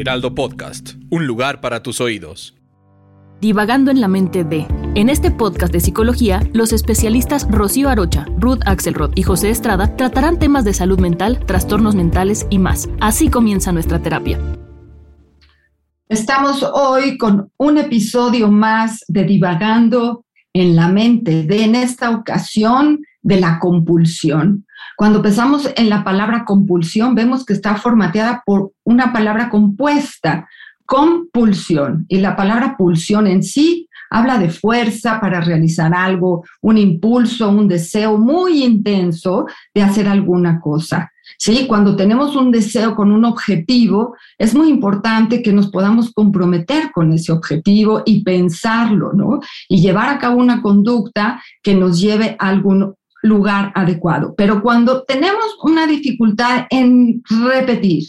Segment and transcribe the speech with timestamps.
[0.00, 2.54] Heraldo Podcast, un lugar para tus oídos.
[3.40, 4.64] Divagando en la mente de.
[4.94, 10.38] En este podcast de psicología, los especialistas Rocío Arocha, Ruth Axelrod y José Estrada tratarán
[10.38, 12.88] temas de salud mental, trastornos mentales y más.
[13.00, 14.38] Así comienza nuestra terapia.
[16.08, 23.00] Estamos hoy con un episodio más de Divagando en la mente de, en esta ocasión,
[23.20, 24.64] de la compulsión.
[24.98, 30.48] Cuando pensamos en la palabra compulsión, vemos que está formateada por una palabra compuesta,
[30.84, 32.04] compulsión.
[32.08, 37.68] Y la palabra pulsión en sí habla de fuerza para realizar algo, un impulso, un
[37.68, 41.12] deseo muy intenso de hacer alguna cosa.
[41.38, 41.66] ¿sí?
[41.68, 47.12] Cuando tenemos un deseo con un objetivo, es muy importante que nos podamos comprometer con
[47.12, 49.38] ese objetivo y pensarlo, ¿no?
[49.68, 54.34] Y llevar a cabo una conducta que nos lleve a algún lugar adecuado.
[54.36, 58.04] Pero cuando tenemos una dificultad en repetir,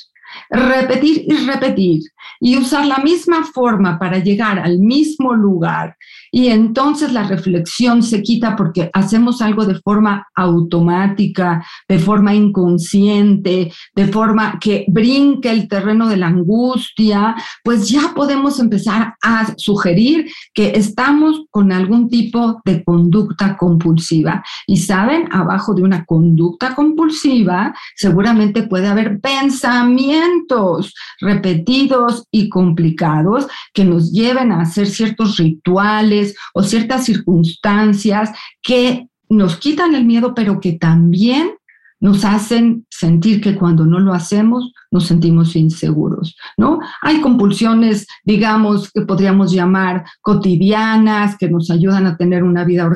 [0.50, 2.02] repetir y repetir
[2.40, 5.96] y usar la misma forma para llegar al mismo lugar
[6.32, 13.72] y entonces la reflexión se quita porque hacemos algo de forma automática, de forma inconsciente,
[13.96, 20.30] de forma que brinque el terreno de la angustia, pues ya podemos empezar a sugerir
[20.54, 24.44] que estamos con algún tipo de conducta compulsiva.
[24.68, 33.86] Y saben, abajo de una conducta compulsiva seguramente puede haber pensamientos repetidos y complicados que
[33.86, 38.32] nos lleven a hacer ciertos rituales, o ciertas circunstancias
[38.62, 41.59] que nos quitan el miedo, pero que también
[42.00, 46.80] nos hacen sentir que cuando no lo hacemos nos sentimos inseguros, ¿no?
[47.02, 52.88] Hay compulsiones, digamos, que podríamos llamar cotidianas, que nos ayudan a tener una vida,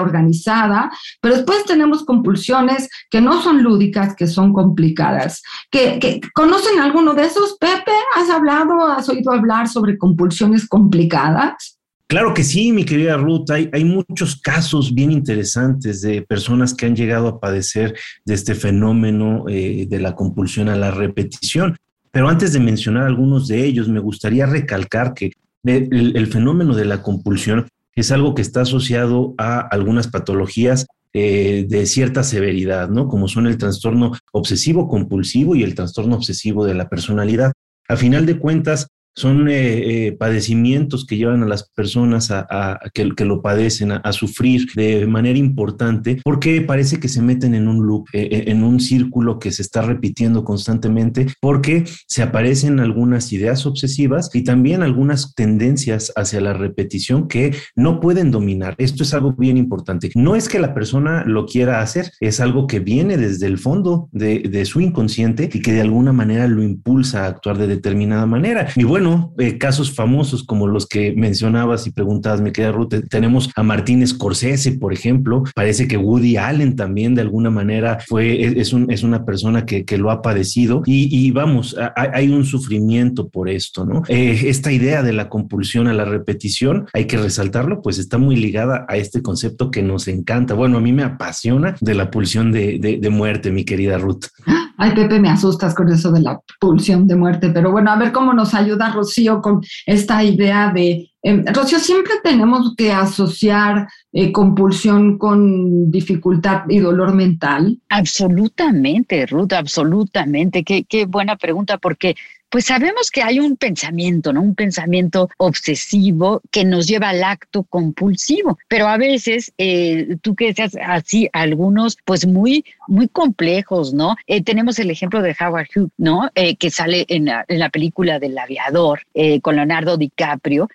[0.00, 0.90] organizada,
[1.20, 5.42] pero después tenemos compulsiones que no son lúdicas, que son complicadas.
[5.70, 7.56] ¿Que, ¿Conocen alguno de esos?
[7.58, 11.79] Pepe, ¿has hablado, has oído hablar sobre compulsiones complicadas?
[12.10, 13.52] Claro que sí, mi querida Ruth.
[13.52, 17.94] Hay, muchos casos bien interesantes de personas que han llegado a padecer
[18.24, 21.76] de este fenómeno eh, de la compulsión a la repetición.
[22.10, 25.30] Pero antes de mencionar algunos de ellos, me gustaría recalcar que
[25.62, 31.86] el, fenómeno de la compulsión es algo que está asociado a algunas patologías eh, de
[31.86, 33.06] cierta severidad, ¿no?
[33.06, 37.52] Como son el trastorno obsesivo compulsivo y el trastorno obsesivo de la personalidad.
[37.86, 43.04] A final de cuentas, son eh, eh, padecimientos que llevan a las personas a, que,
[43.24, 48.06] lo padecen a, sufrir de manera importante porque parece que se meten en un loop,
[48.12, 54.30] eh, en un círculo que se está repitiendo constantemente porque se aparecen algunas ideas obsesivas
[54.32, 58.74] y también algunas tendencias hacia la repetición que no pueden dominar.
[58.78, 60.10] Esto es algo bien importante.
[60.14, 64.08] No es que la persona lo quiera hacer, es algo que viene desde el fondo
[64.12, 68.26] de, de su inconsciente y que de alguna manera lo impulsa a actuar de determinada
[68.26, 68.68] manera.
[68.76, 72.92] Y bueno, bueno, eh, casos famosos como los que mencionabas y preguntabas, me queda Ruth,
[73.08, 78.60] tenemos a Martín Scorsese, por ejemplo, parece que Woody Allen también de alguna manera fue,
[78.60, 83.30] es, un, es una persona que, que, lo ha padecido y, vamos, hay un sufrimiento
[83.30, 84.02] por esto, ¿no?
[84.08, 88.36] Eh, esta idea de la compulsión a la repetición, hay que resaltarlo, pues está muy
[88.36, 90.52] ligada a este concepto que nos encanta.
[90.52, 94.26] Bueno, a mí me apasiona de la pulsión de, de muerte, mi querida Ruth.
[94.82, 98.12] Ay, Pepe, me asustas con eso de la pulsión de muerte, pero bueno, a ver
[98.12, 101.10] cómo nos ayuda Rocío con esta idea de...
[101.22, 107.78] Eh, Rocío, siempre tenemos que asociar eh, compulsión con dificultad y dolor mental.
[107.90, 110.64] Absolutamente, Ruth, absolutamente.
[110.64, 112.16] Qué, qué buena pregunta, porque
[112.50, 114.42] Pues sabemos que hay un pensamiento, ¿no?
[114.42, 120.52] Un pensamiento obsesivo que nos lleva al acto compulsivo, pero a veces eh, tú que
[120.52, 124.16] seas así, algunos pues muy, muy complejos, ¿no?
[124.26, 126.28] Eh, tenemos el ejemplo de Howard Hughes, ¿no?
[126.34, 129.02] Eh, que sale en la, película del aviador
[129.42, 130.68] con Leonardo DiCaprio,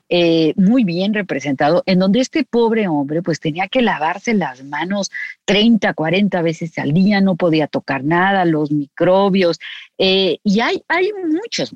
[0.55, 5.11] muy bien representado, en donde este pobre hombre pues tenía que lavarse las manos
[5.43, 9.59] 30, 40 veces al día, no podía tocar nada, los microbios,
[9.97, 11.11] y hay, hay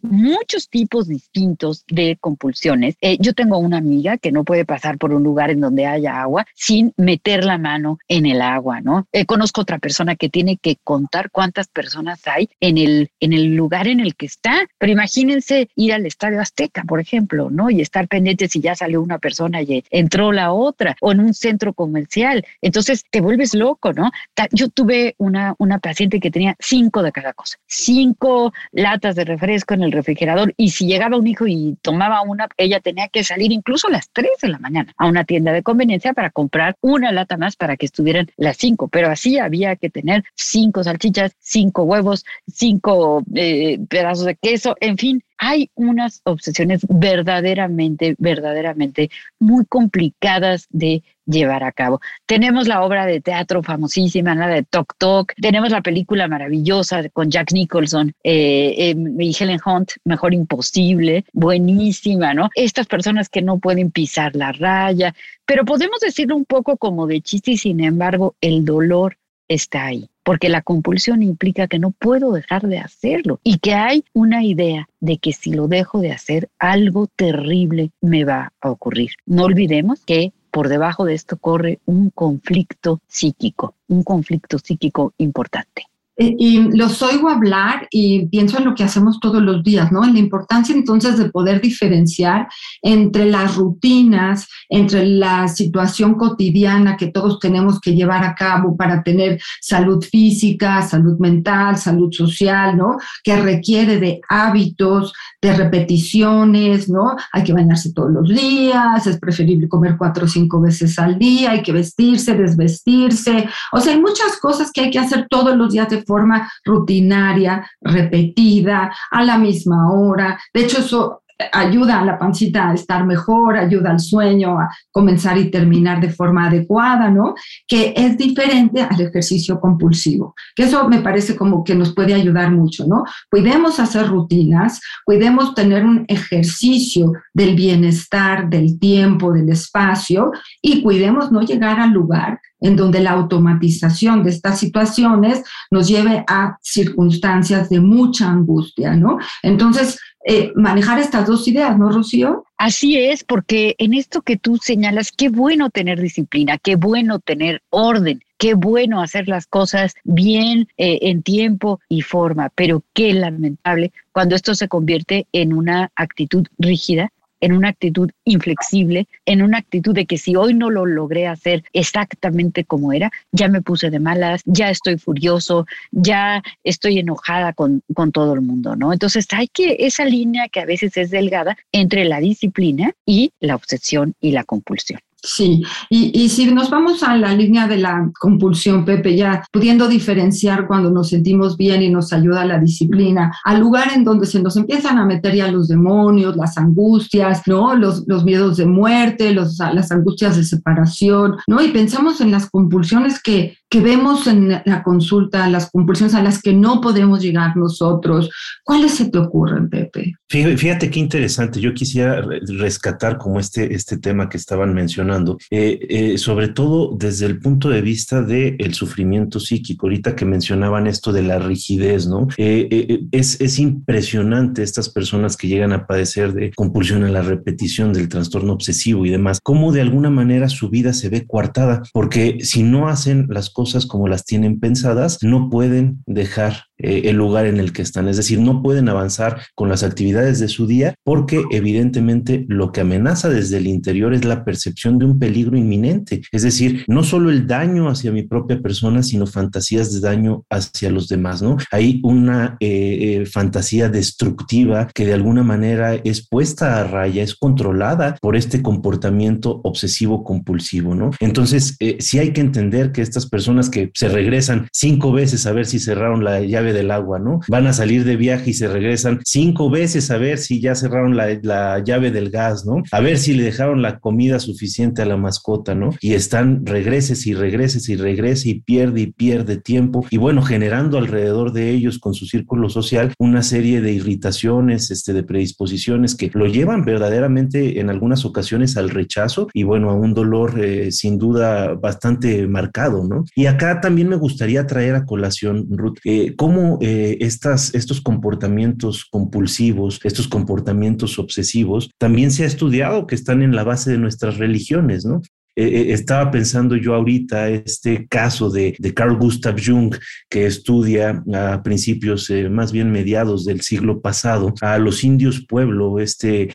[0.01, 2.95] muchos tipos distintos de compulsiones.
[3.01, 6.21] Eh, yo tengo una amiga que no puede pasar por un lugar en donde haya
[6.21, 9.07] agua sin meter la mano en el agua, ¿no?
[9.11, 13.55] Eh, conozco otra persona que tiene que contar cuántas personas hay en el, en el
[13.55, 14.67] lugar en el que está.
[14.77, 17.69] Pero imagínense ir al Estadio Azteca, por ejemplo, ¿no?
[17.69, 21.33] Y estar pendiente si ya salió una persona y entró la otra, o en un
[21.33, 22.45] centro comercial.
[22.61, 24.11] Entonces te vuelves loco, ¿no?
[24.51, 27.57] Yo tuve una, una paciente que tenía cinco de cada cosa.
[27.67, 32.47] Cinco latas de refresco en el refrigerador y si llegaba un hijo y tomaba una,
[32.57, 35.63] ella tenía que salir incluso a las 3 de la mañana a una tienda de
[35.63, 39.89] conveniencia para comprar una lata más para que estuvieran las cinco, pero así había que
[39.89, 46.85] tener cinco salchichas, cinco huevos, cinco eh, pedazos de queso, en fin, hay unas obsesiones
[46.89, 49.09] verdaderamente, verdaderamente
[49.39, 52.01] muy complicadas de llevar a cabo.
[52.25, 57.29] Tenemos la obra de teatro famosísima, la de Tok Tok, tenemos la película maravillosa con
[57.31, 62.49] Jack Nicholson eh, em, y Helen Hunt, Mejor Imposible, buenísima, ¿no?
[62.55, 65.15] Estas personas que no pueden pisar la raya,
[65.45, 69.18] pero podemos decirlo un poco como de chiste y sin embargo el dolor
[69.49, 74.05] está ahí porque la compulsión implica que no puedo dejar de hacerlo y que hay
[74.13, 79.09] una idea de que si lo dejo de hacer, algo terrible me va a ocurrir.
[79.25, 85.88] No olvidemos que por debajo de esto corre un conflicto psíquico, un conflicto psíquico importante.
[86.21, 90.03] Eh, y los oigo hablar y pienso en lo que hacemos todos los días, ¿no?
[90.03, 92.49] En la importancia entonces de poder diferenciar
[92.81, 99.01] entre las rutinas, entre la situación cotidiana que todos tenemos que llevar a cabo para
[99.01, 102.97] tener salud física, salud mental, salud social, ¿no?
[103.23, 107.15] Que requiere de hábitos, de repeticiones, ¿no?
[107.31, 111.51] Hay que bañarse todos los días, es preferible comer cuatro o cinco veces al día,
[111.51, 115.71] hay que vestirse, desvestirse, o sea, hay muchas cosas que hay que hacer todos los
[115.71, 120.39] días de forma rutinaria, repetida, a la misma hora.
[120.53, 121.21] De hecho, eso
[121.51, 126.09] ayuda a la pancita a estar mejor, ayuda al sueño a comenzar y terminar de
[126.09, 127.33] forma adecuada, ¿no?
[127.67, 132.51] Que es diferente al ejercicio compulsivo, que eso me parece como que nos puede ayudar
[132.51, 133.03] mucho, ¿no?
[133.29, 141.31] Cuidemos hacer rutinas, cuidemos tener un ejercicio del bienestar, del tiempo, del espacio y cuidemos
[141.31, 147.69] no llegar al lugar en donde la automatización de estas situaciones nos lleve a circunstancias
[147.69, 149.17] de mucha angustia, ¿no?
[149.43, 152.43] Entonces, eh, manejar estas dos ideas, ¿no, Rocío?
[152.57, 157.61] Así es, porque en esto que tú señalas, qué bueno tener disciplina, qué bueno tener
[157.69, 163.93] orden, qué bueno hacer las cosas bien eh, en tiempo y forma, pero qué lamentable
[164.11, 167.11] cuando esto se convierte en una actitud rígida
[167.41, 171.63] en una actitud inflexible, en una actitud de que si hoy no lo logré hacer
[171.73, 177.81] exactamente como era, ya me puse de malas, ya estoy furioso, ya estoy enojada con,
[177.93, 178.93] con todo el mundo, ¿no?
[178.93, 183.55] Entonces hay que, esa línea que a veces es delgada entre la disciplina y la
[183.55, 184.99] obsesión y la compulsión.
[185.21, 189.89] Sí, y, y, si nos vamos a la línea de la compulsión, Pepe, ya pudiendo
[189.89, 194.41] diferenciar cuando nos sentimos bien y nos ayuda la disciplina, al lugar en donde se
[194.41, 197.75] nos empiezan a meter ya los demonios, las angustias, ¿no?
[197.75, 201.61] Los, los miedos de muerte, los, las angustias de separación, ¿no?
[201.61, 206.41] Y pensamos en las compulsiones que, que vemos en la consulta, las compulsiones a las
[206.41, 208.29] que no podemos llegar nosotros.
[208.63, 210.15] ¿Cuáles se te ocurren, Pepe?
[210.27, 211.59] Fíjate qué interesante.
[211.59, 217.25] Yo quisiera rescatar como este, este tema que estaban mencionando eh, eh, sobre todo desde
[217.25, 219.87] el punto de vista del el sufrimiento psíquico.
[219.87, 222.27] Ahorita que mencionaban esto de la rigidez, ¿no?
[222.37, 227.93] Eh, es, es impresionante estas personas que llegan a padecer de compulsión a la repetición
[227.93, 232.39] del trastorno obsesivo y demás, cómo de alguna manera su vida se ve coartada, porque
[232.41, 233.49] si no hacen las
[233.87, 238.07] como las tienen pensadas, no pueden dejar el lugar en el que están.
[238.07, 242.81] Es decir, no pueden avanzar con las actividades de su día porque evidentemente lo que
[242.81, 246.21] amenaza desde el interior es la percepción de un peligro inminente.
[246.31, 250.89] Es decir, no solo el daño hacia mi propia persona, sino fantasías de daño hacia
[250.89, 251.57] los demás, ¿no?
[251.71, 257.35] Hay una eh, eh, fantasía destructiva que de alguna manera es puesta a raya, es
[257.35, 261.11] controlada por este comportamiento obsesivo compulsivo, ¿no?
[261.19, 265.51] Entonces, eh, sí hay que entender que estas personas que se regresan cinco veces a
[265.51, 267.39] ver si cerraron la llave del agua, ¿no?
[267.47, 271.15] Van a salir de viaje y se regresan cinco veces a ver si ya cerraron
[271.15, 272.83] la, la llave del gas, ¿no?
[272.91, 275.91] A ver si le dejaron la comida suficiente a la mascota, ¿no?
[276.01, 280.97] Y están regreses y regreses y regrese y pierde y pierde tiempo y bueno, generando
[280.97, 286.29] alrededor de ellos con su círculo social una serie de irritaciones, este, de predisposiciones que
[286.33, 291.17] lo llevan verdaderamente en algunas ocasiones al rechazo y bueno, a un dolor eh, sin
[291.17, 293.25] duda bastante marcado, ¿no?
[293.35, 299.99] Y acá también me gustaría traer a colación, Ruth, eh, cómo eh, estos comportamientos compulsivos,
[300.03, 305.05] estos comportamientos obsesivos, también se ha estudiado que están en la base de nuestras religiones,
[305.05, 305.21] ¿no?
[305.55, 309.93] estaba pensando yo ahorita este caso de, Carl Gustav Jung,
[310.29, 316.53] que estudia a principios, más bien mediados del siglo pasado, a los indios pueblo, este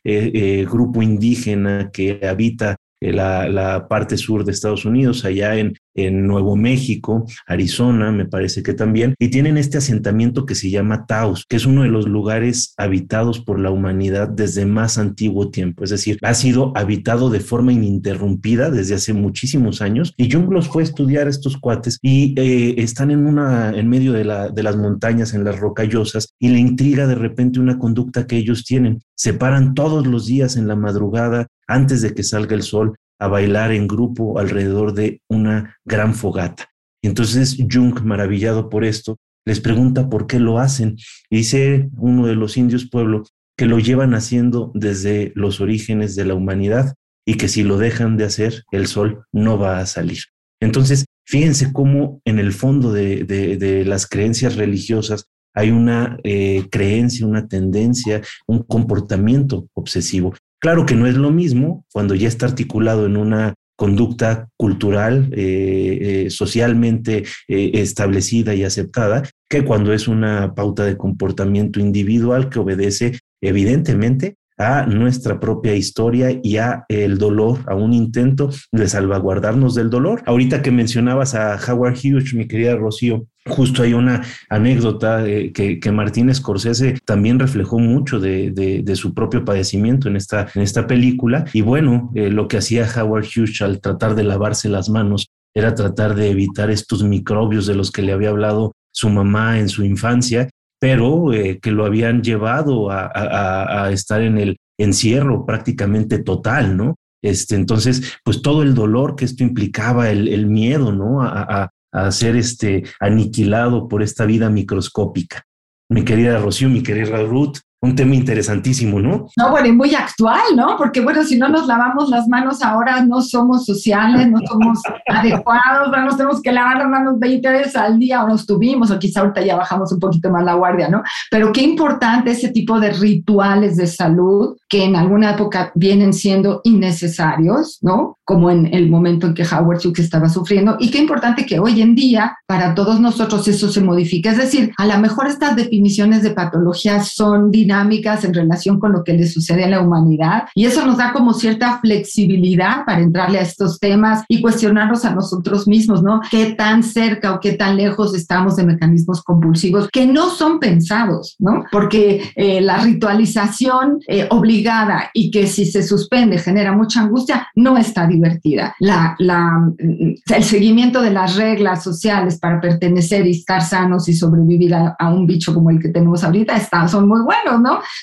[0.67, 7.25] grupo indígena que habita la, parte sur de Estados Unidos, allá en, en Nuevo México,
[7.47, 11.65] Arizona, me parece que también, y tienen este asentamiento que se llama Taos, que es
[11.65, 16.33] uno de los lugares habitados por la humanidad desde más antiguo tiempo, es decir, ha
[16.33, 21.27] sido habitado de forma ininterrumpida desde hace muchísimos años, y Jung los fue a estudiar
[21.27, 25.43] estos cuates y eh, están en una, en medio de, la, de las montañas, en
[25.43, 30.05] las rocallosas, y le intriga de repente una conducta que ellos tienen, se paran todos
[30.05, 34.39] los días en la madrugada antes de que salga el sol a bailar en grupo
[34.39, 36.69] alrededor de una gran fogata.
[37.01, 40.97] Entonces Jung, maravillado por esto, les pregunta por qué lo hacen.
[41.29, 43.23] Y dice uno de los indios pueblo
[43.57, 46.93] que lo llevan haciendo desde los orígenes de la humanidad
[47.25, 50.19] y que si lo dejan de hacer, el sol no va a salir.
[50.61, 57.47] Entonces, fíjense cómo en el fondo de, las creencias religiosas hay una eh, creencia, una
[57.47, 60.33] tendencia, un comportamiento obsesivo.
[60.65, 66.25] Claro que no es lo mismo cuando ya está articulado en una conducta cultural, eh,
[66.25, 72.57] eh, socialmente eh, establecida y aceptada, que cuando es una pauta de comportamiento individual que
[72.57, 79.75] obedece evidentemente a nuestra propia historia y a el dolor, a un intento de salvaguardarnos
[79.75, 80.23] del dolor.
[80.25, 85.79] Ahorita que mencionabas a Howard Hughes, mi querida Rocío, justo hay una anécdota eh, que,
[85.79, 91.45] que, Martín Scorsese también reflejó mucho de, su propio padecimiento en esta, en esta película.
[91.53, 95.75] Y bueno, eh, lo que hacía Howard Hughes al tratar de lavarse las manos era
[95.75, 99.83] tratar de evitar estos microbios de los que le había hablado su mamá en su
[99.83, 100.49] infancia
[100.79, 106.95] pero eh, que lo habían llevado a, estar en el encierro prácticamente total, ¿no?
[107.23, 111.23] Este, entonces, pues todo el dolor que esto implicaba, el, miedo, ¿no?
[111.23, 111.69] A, a,
[112.11, 115.43] ser este, aniquilado por esta vida microscópica.
[115.89, 119.27] Mi querida Rocío, mi querida Ruth, un tema interesantísimo, ¿no?
[119.37, 120.75] No, bueno, y muy actual, ¿no?
[120.77, 125.91] Porque bueno, si no nos lavamos las manos ahora, no somos sociales, no somos adecuados,
[125.91, 128.99] no nos tenemos que lavar las manos 20 veces al día, o nos tuvimos, o
[128.99, 131.03] quizá ahorita ya bajamos un poquito más la guardia, ¿no?
[131.29, 136.61] Pero qué importante ese tipo de rituales de salud que en alguna época vienen siendo
[136.63, 138.14] innecesarios, ¿no?
[138.25, 141.81] Como en el momento en que Howard Hughes estaba sufriendo, y qué importante que hoy
[141.81, 144.29] en día para todos nosotros eso se modifique.
[144.29, 149.03] Es decir, a lo mejor estas definiciones de patología son dinámicas en relación con lo
[149.03, 153.39] que le sucede a la humanidad y eso nos da como cierta flexibilidad para entrarle
[153.39, 156.21] a estos temas y cuestionarnos a nosotros mismos, ¿no?
[156.29, 161.35] ¿Qué tan cerca o qué tan lejos estamos de mecanismos compulsivos que no son pensados,
[161.39, 161.63] ¿no?
[161.71, 167.77] Porque eh, la ritualización eh, obligada y que si se suspende genera mucha angustia, no
[167.77, 168.75] está divertida.
[168.79, 174.73] La, la, el seguimiento de las reglas sociales para pertenecer y estar sanos y sobrevivir
[174.73, 177.55] a, a un bicho como el que tenemos ahorita está, son muy buenos,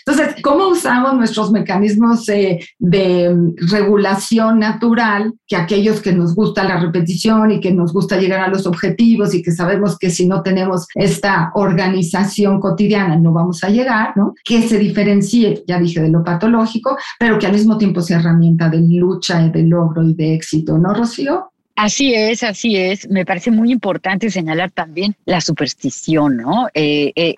[0.07, 3.35] entonces, ¿cómo usamos nuestros mecanismos eh, de
[3.71, 8.49] regulación natural, que aquellos que nos gusta la repetición y que nos gusta llegar a
[8.49, 13.69] los objetivos y que sabemos que si no tenemos esta organización cotidiana no vamos a
[13.69, 14.35] llegar, ¿no?
[14.45, 18.69] Que se diferencie, ya dije, de lo patológico, pero que al mismo tiempo sea herramienta
[18.69, 21.53] de lucha, y de logro de éxito, ¿no, Rocío?
[21.75, 23.09] Así es, así es.
[23.09, 26.69] Me parece muy importante señalar también la superstición, ¿no?
[26.75, 27.35] Eh, eh,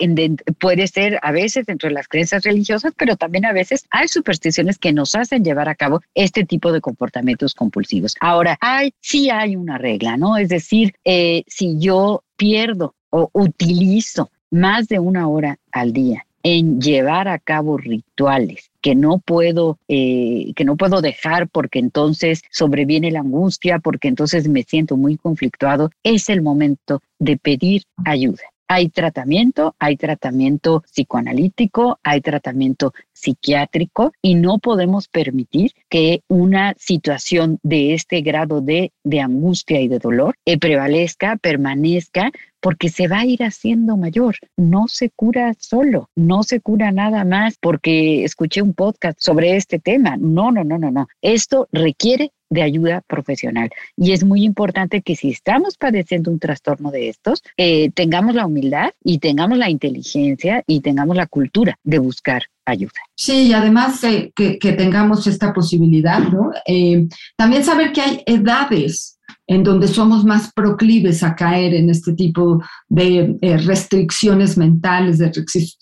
[0.58, 4.78] puede ser a veces dentro de las creencias religiosas, pero también a veces hay supersticiones
[4.78, 8.16] que nos hacen llevar a cabo este tipo de comportamientos compulsivos.
[8.20, 10.36] Ahora, hay, sí hay una regla, ¿no?
[10.36, 16.80] Es decir, eh, si yo pierdo o utilizo más de una hora al día en
[16.80, 23.10] llevar a cabo rituales que no puedo eh, que no puedo dejar porque entonces sobreviene
[23.10, 28.88] la angustia porque entonces me siento muy conflictuado es el momento de pedir ayuda hay
[28.88, 37.94] tratamiento, hay tratamiento psicoanalítico, hay tratamiento psiquiátrico y no podemos permitir que una situación de
[37.94, 43.26] este grado de, de angustia y de dolor eh, prevalezca, permanezca, porque se va a
[43.26, 44.36] ir haciendo mayor.
[44.56, 49.78] No se cura solo, no se cura nada más porque escuché un podcast sobre este
[49.78, 50.16] tema.
[50.16, 51.06] No, no, no, no, no.
[51.22, 53.68] Esto requiere de ayuda profesional.
[53.96, 58.46] Y es muy importante que si estamos padeciendo un trastorno de estos, eh, tengamos la
[58.46, 63.00] humildad y tengamos la inteligencia y tengamos la cultura de buscar ayuda.
[63.16, 66.52] Sí, y además eh, que, tengamos esta posibilidad, ¿no?
[66.66, 67.06] Eh,
[67.36, 72.62] también saber que hay edades en donde somos más proclives a caer en este tipo
[72.88, 75.32] de eh, restricciones mentales, de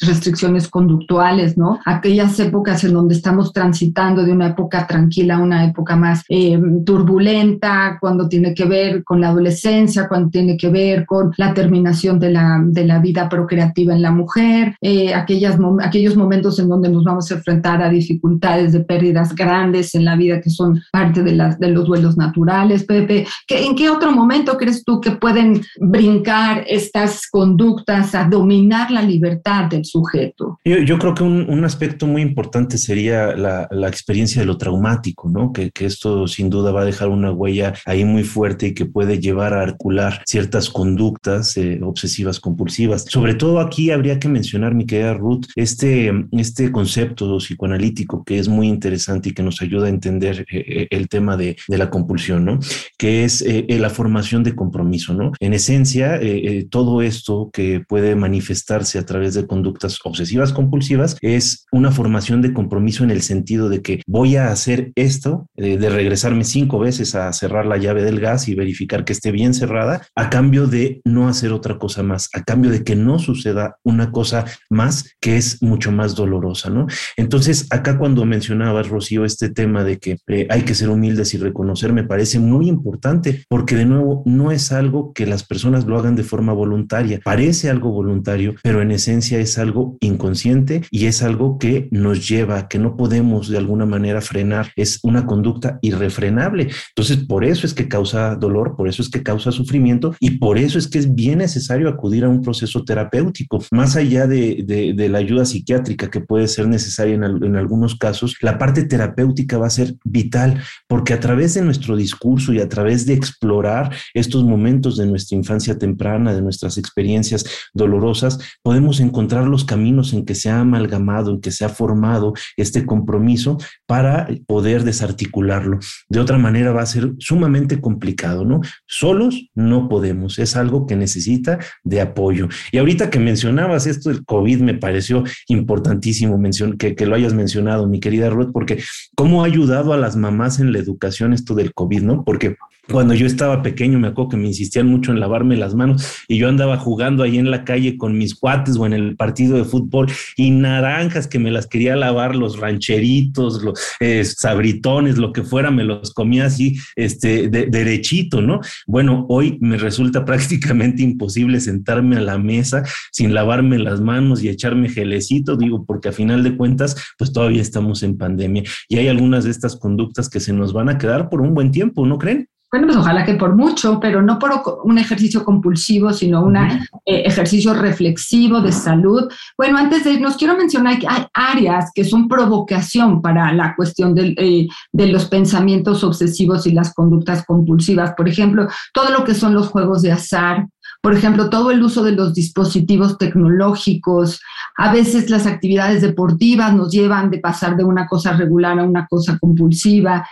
[0.01, 1.79] restricciones conductuales, ¿no?
[1.85, 6.61] Aquellas épocas en donde estamos transitando de una época tranquila a una época más eh,
[6.85, 12.19] turbulenta, cuando tiene que ver con la adolescencia, cuando tiene que ver con la terminación
[12.19, 16.89] de la, de la vida procreativa en la mujer, eh, aquellas, aquellos momentos en donde
[16.89, 21.23] nos vamos a enfrentar a dificultades de pérdidas grandes en la vida que son parte
[21.23, 25.63] de, las, de los duelos naturales, Pepe, ¿En qué otro momento crees tú que pueden
[25.79, 30.59] brincar estas conductas a dominar la libertad del sujeto?
[30.65, 35.53] Yo, creo que un, aspecto muy importante sería la, experiencia de lo traumático, ¿no?
[35.53, 39.19] Que, esto sin duda va a dejar una huella ahí muy fuerte y que puede
[39.19, 43.05] llevar a articular ciertas conductas eh, obsesivas compulsivas.
[43.09, 48.49] Sobre todo aquí habría que mencionar, mi querida Ruth, este, este concepto psicoanalítico que es
[48.49, 51.91] muy interesante y que nos ayuda a entender eh, eh, el tema de, de la
[51.91, 52.61] compulsión, ¿no?
[52.97, 55.33] Que es eh, eh, la formación de compromiso, ¿no?
[55.41, 61.67] En esencia, eh, todo esto que puede manifestarse a través de conductas obsesivas compulsivas es
[61.73, 66.45] una formación de compromiso en el sentido de que voy a hacer esto, de regresarme
[66.45, 70.31] cinco veces a cerrar la llave del gas y verificar que esté bien cerrada, a
[70.31, 74.45] cambio de no hacer otra cosa más, a cambio de que no suceda una cosa
[74.71, 76.87] más que es mucho más dolorosa, ¿no?
[77.17, 80.19] Entonces, acá cuando mencionabas, Rocío, este tema de que
[80.49, 84.73] hay que ser humildes y reconocer, me parece muy importante porque de nuevo no es
[84.73, 87.21] algo que las personas lo hagan de forma voluntaria.
[87.25, 92.69] Parece algo voluntario, pero en esencia es algo inconsciente y es algo que nos lleva,
[92.69, 94.73] que no podemos de alguna manera frenar.
[94.77, 96.71] Es una conducta irrefrenable.
[96.89, 100.59] Entonces, por eso es que causa dolor, por eso es que causa sufrimiento y por
[100.59, 103.63] eso es que es bien necesario acudir a un proceso terapéutico.
[103.71, 104.65] Más allá de,
[105.13, 109.67] la ayuda psiquiátrica que puede ser necesaria en, en algunos casos, la parte terapéutica va
[109.67, 114.45] a ser vital porque a través de nuestro discurso y a través de explorar estos
[114.45, 120.35] momentos de nuestra infancia temprana, de nuestras experiencias dolorosas, podemos encontrar los caminos en que
[120.35, 125.79] se ha amalgamado, en que se ha formado este compromiso para poder desarticularlo.
[126.09, 128.61] De otra manera va a ser sumamente complicado, ¿no?
[128.87, 132.49] Solos no podemos, es algo que necesita de apoyo.
[132.71, 136.41] Y ahorita que mencionabas esto del COVID, me pareció importantísimo
[136.79, 138.83] que, que lo hayas mencionado, mi querida Ruth, porque
[139.15, 142.25] cómo ha ayudado a las mamás en la educación esto del COVID, ¿no?
[142.25, 142.57] Porque
[142.91, 146.39] cuando yo estaba pequeño, me acuerdo que me insistían mucho en lavarme las manos y
[146.39, 149.65] yo andaba jugando ahí en la calle con mis cuates o en el partido de
[149.65, 155.43] fútbol y naranjas que me las quería lavar, los rancheritos, los eh, sabritones, lo que
[155.43, 158.61] fuera, me los comía así, este, derechito, ¿no?
[158.87, 164.49] Bueno, hoy me resulta prácticamente imposible sentarme a la mesa sin lavarme las manos y
[164.49, 169.09] echarme gelecito, digo, porque a final de cuentas, pues todavía estamos en pandemia y hay
[169.09, 172.19] algunas de estas conductas que se nos van a quedar por un buen tiempo, ¿no
[172.19, 172.49] creen?
[172.73, 174.51] Bueno, pues ojalá que por mucho, pero no por
[174.85, 179.31] un ejercicio compulsivo, sino un eh, ejercicio reflexivo de salud.
[179.59, 184.15] Bueno, antes de irnos, quiero mencionar que hay áreas que son provocación para la cuestión
[184.17, 188.15] eh, de los pensamientos obsesivos y las conductas compulsivas.
[188.17, 190.67] Por ejemplo, todo lo que son los juegos de azar,
[191.03, 194.41] por ejemplo, todo el uso de los dispositivos tecnológicos,
[194.77, 199.07] a veces las actividades deportivas nos llevan de pasar de una cosa regular a una
[199.09, 200.25] cosa compulsiva,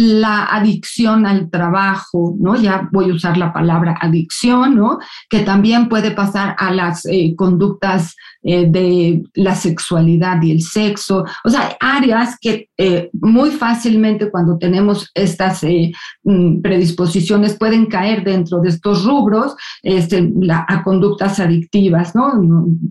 [0.00, 2.54] la adicción al trabajo, ¿no?
[2.54, 5.00] Ya voy a usar la palabra adicción, ¿no?
[5.28, 11.24] Que también puede pasar a las eh, conductas eh, de la sexualidad y el sexo.
[11.42, 15.64] O sea, áreas que eh, muy fácilmente cuando tenemos estas
[16.22, 22.34] mm, predisposiciones pueden caer dentro de estos rubros este, a conductas adictivas, ¿no?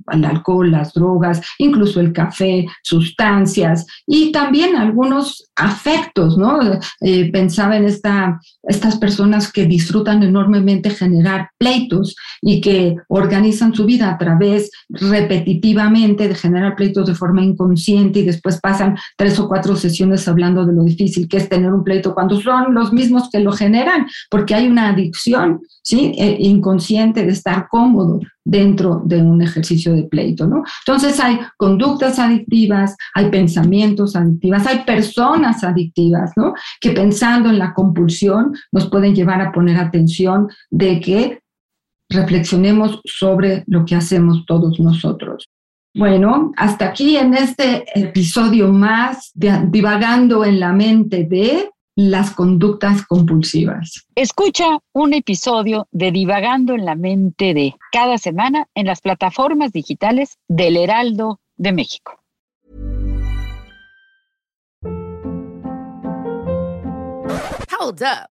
[0.08, 6.60] Al alcohol, las drogas, incluso el café, sustancias y también algunos afectos, ¿no?
[7.02, 13.86] Eh, pensaba en esta, estas personas que disfrutan enormemente generar pleitos y que organizan su
[13.86, 19.48] vida a través repetitivamente de generar pleitos de forma inconsciente y después pasan tres o
[19.48, 23.30] cuatro sesiones hablando de lo difícil que es tener un pleito cuando son los mismos
[23.32, 26.14] que lo generan, porque hay una adicción ¿sí?
[26.18, 30.64] Eh, inconsciente de estar cómodo dentro de un ejercicio de pleito, ¿no?
[30.86, 36.54] Entonces hay conductas adictivas, hay pensamientos adictivas, hay personas adictivas, ¿no?
[36.80, 41.42] Que pensando en la compulsión nos pueden llevar a poner atención de que
[42.10, 45.50] reflexionemos sobre lo que hacemos todos nosotros.
[45.94, 54.06] Bueno, hasta aquí en este episodio más divagando en la mente de las conductas compulsivas.
[54.14, 60.38] Escucha un episodio de Divagando en la mente de cada semana en las plataformas digitales
[60.48, 62.22] del Heraldo de México.
[67.80, 68.37] Hold up.